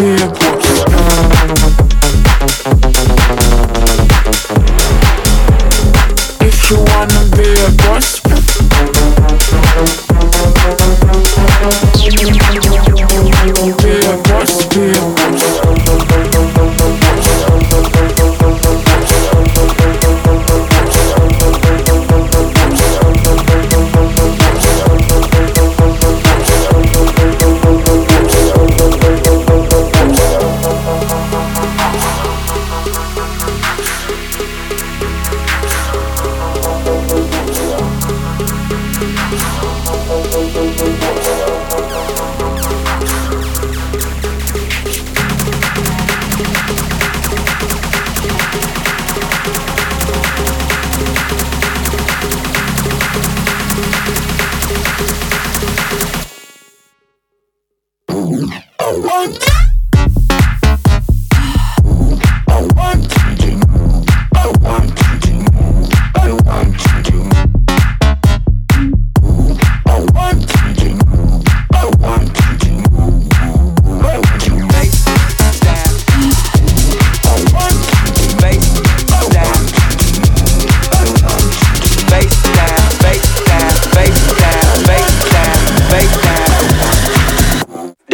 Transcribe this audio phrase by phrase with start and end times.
[0.00, 0.47] Yeah.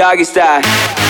[0.04, 1.03] Doggy style.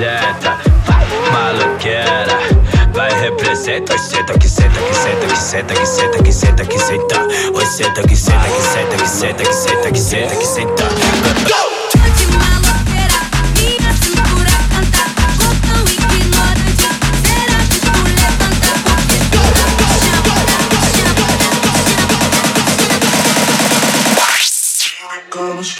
[0.00, 0.58] representa,
[1.30, 2.38] maloqueira.
[2.94, 7.20] Vai representa, senta que senta que senta que senta que senta que senta que senta.
[7.54, 10.84] Oi senta que senta que senta que senta que senta que senta que senta.
[11.48, 11.70] Go!
[25.60, 25.76] Vamos.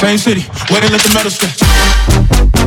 [0.00, 2.59] Same city, where they let the metal stretch.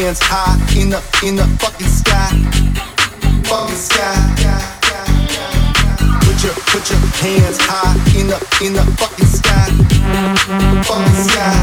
[0.00, 2.28] hands high in the in the fucking sky,
[3.48, 4.12] fucking sky.
[6.20, 9.70] Put your put your hands high in the in the fucking sky,
[10.84, 11.56] fucking sky.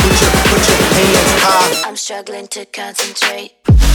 [0.00, 1.88] Put your, put your hands high.
[1.88, 3.87] I'm struggling to concentrate.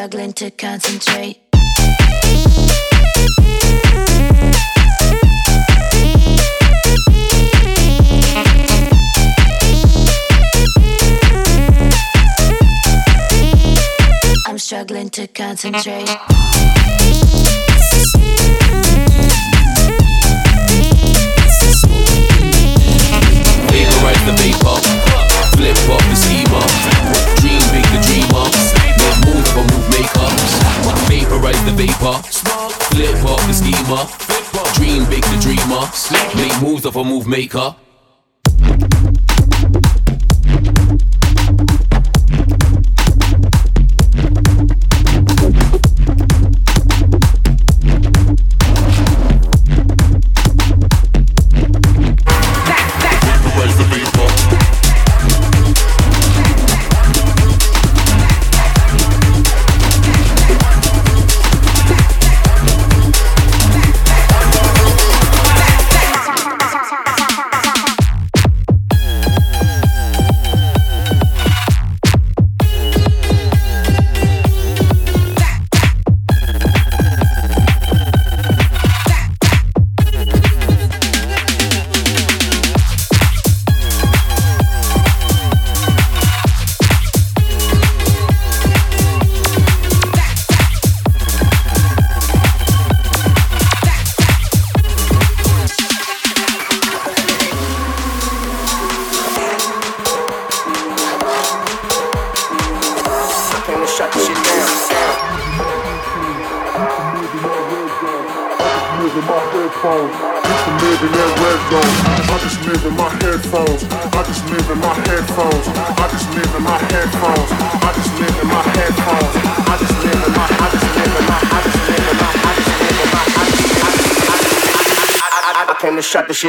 [0.00, 1.40] struggling to concentrate.
[14.46, 16.08] I'm struggling to concentrate.
[35.92, 37.74] Sleep make moves of a move maker.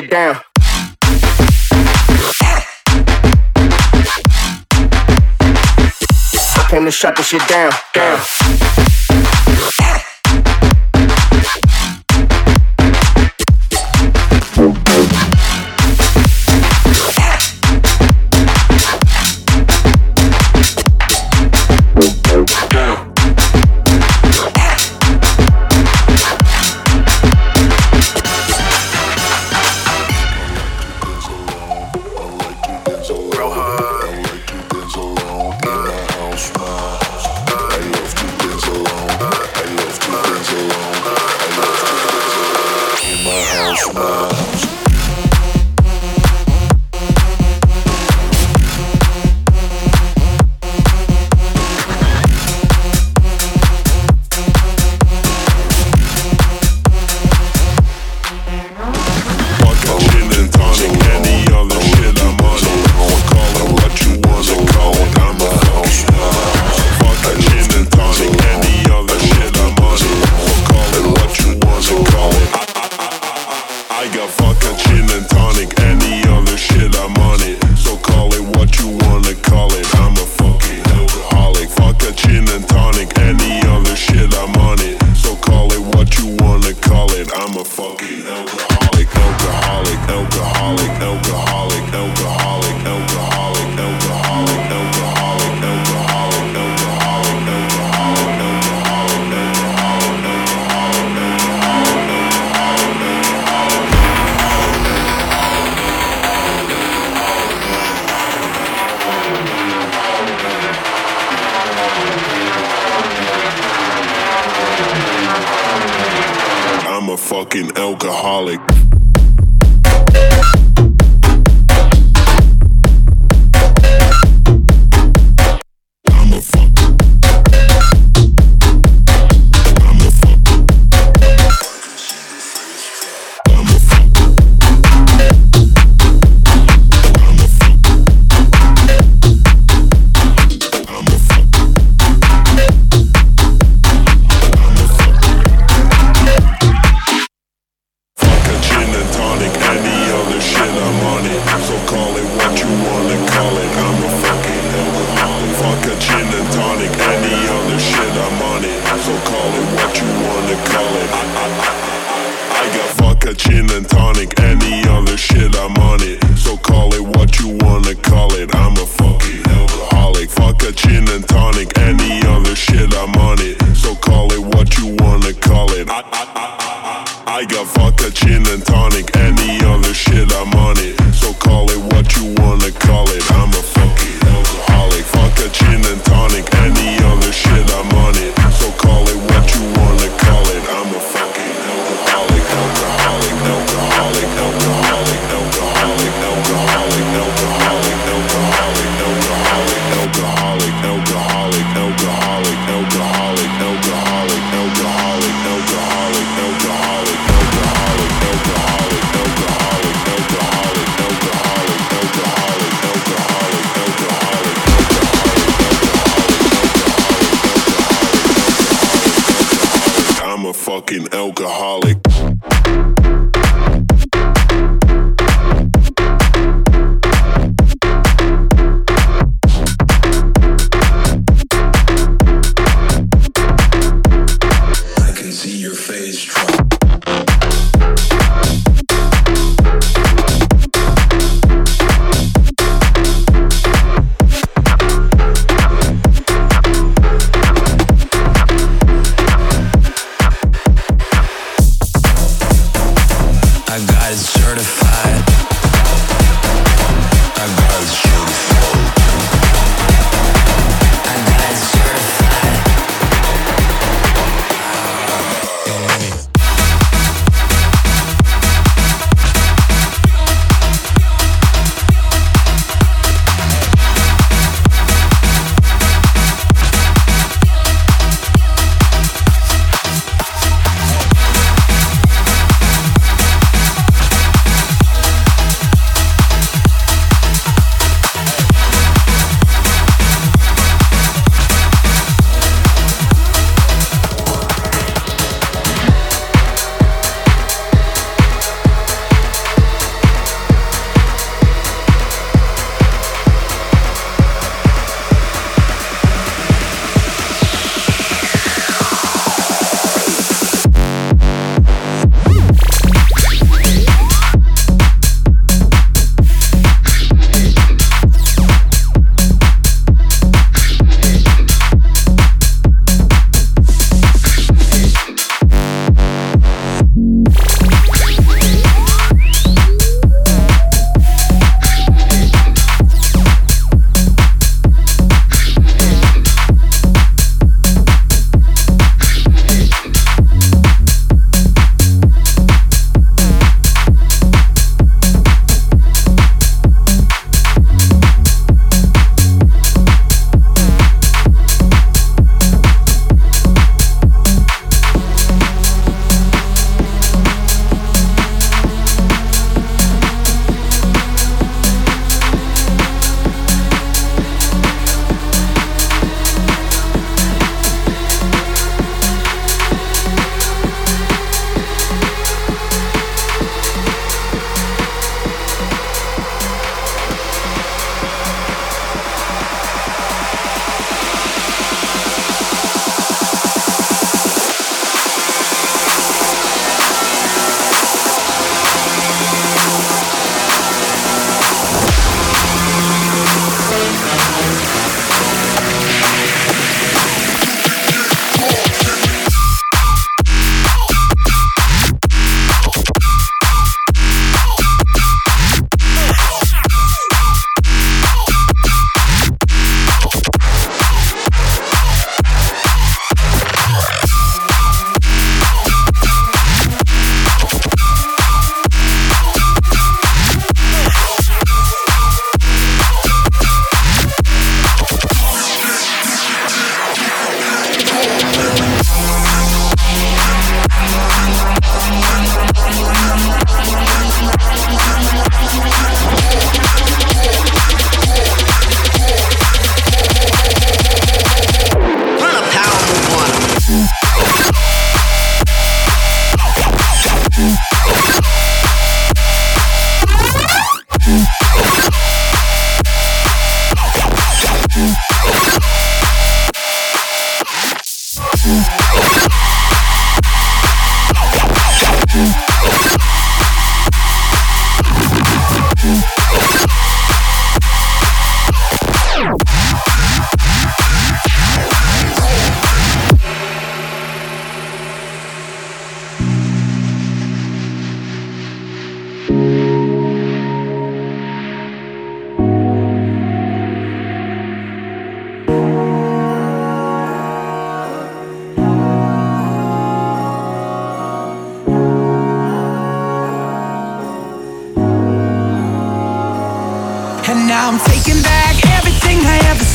[0.04, 0.36] it down.
[6.56, 7.72] I came to shut this shit down.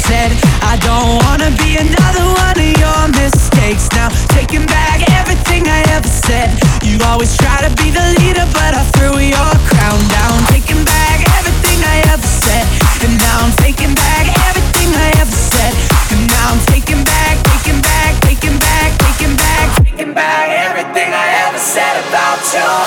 [0.07, 0.31] Said.
[0.63, 3.91] I don't wanna be another one of your mistakes.
[3.93, 6.49] Now taking back everything I ever said.
[6.87, 10.35] You always try to be the leader, but I threw your crown down.
[10.55, 12.65] Taking back everything I ever said,
[13.05, 15.75] and now I'm taking back everything I ever said.
[16.13, 21.27] And now I'm taking back, taking back, taking back, taking back, taking back everything I
[21.47, 22.87] ever said about you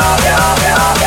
[0.00, 0.99] yeah, yeah.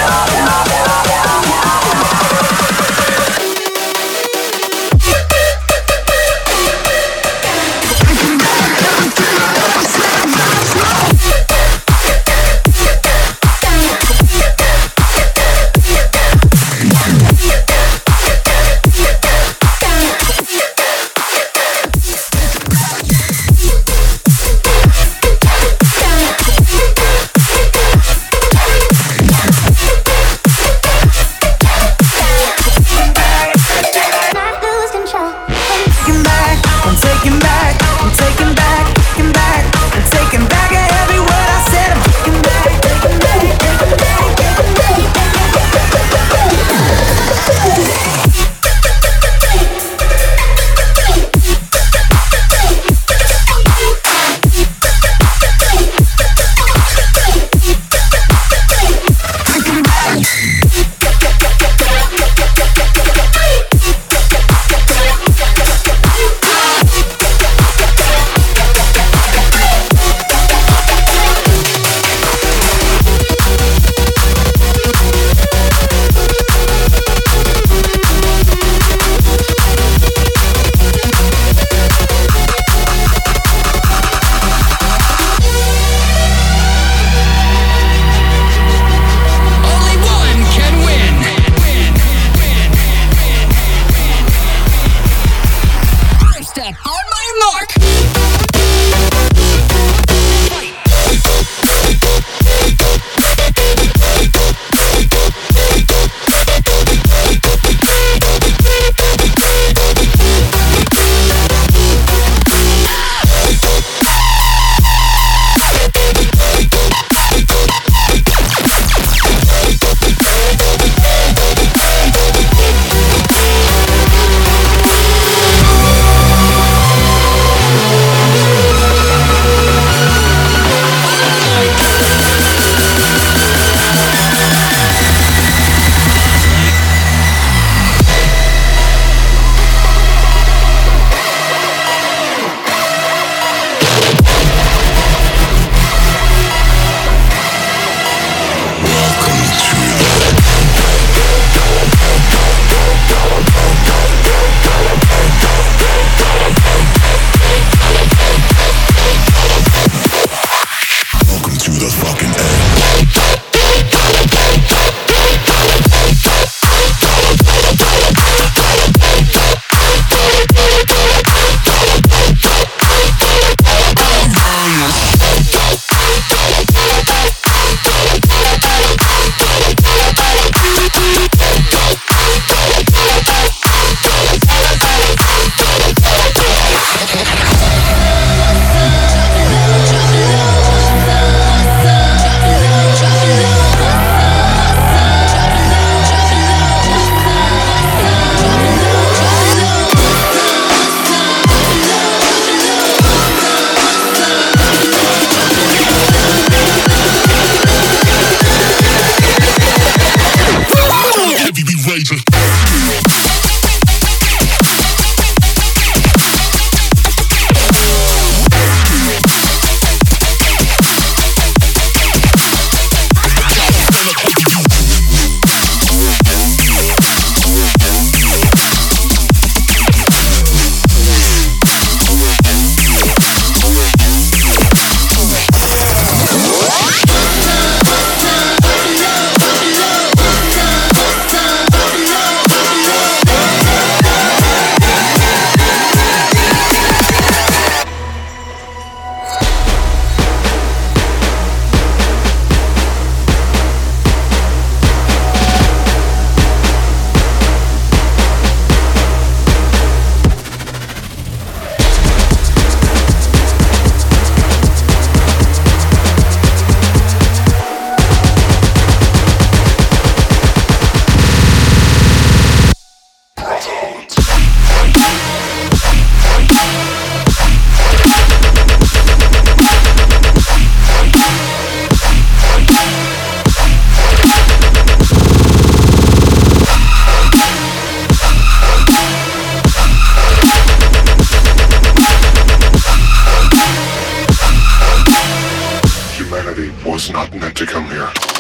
[297.66, 298.33] to come here.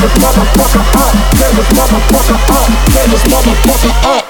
[0.00, 4.24] this motherfucker up, tear this motherfucker up, tear this motherfucker up.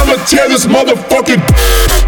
[0.00, 2.07] I'ma tear this motherfucking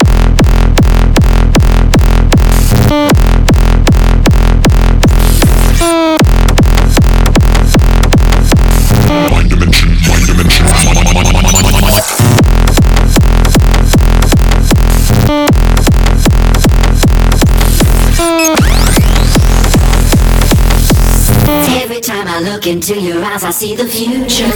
[22.71, 24.47] Into your eyes, I see the future.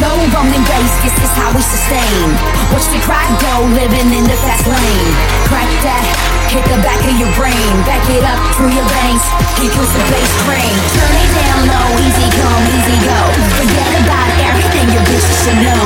[0.00, 2.32] Low rolling bass, this is how we sustain.
[2.72, 5.12] Watch the crowd go, living in the fast lane.
[5.52, 6.04] Crack that,
[6.48, 7.72] hit the back of your brain.
[7.84, 9.24] Back it up through your veins.
[9.60, 10.72] He kills the bass train.
[10.96, 13.20] Turn it down low, easy come, easy go.
[13.60, 15.83] Forget about everything your bitch should know.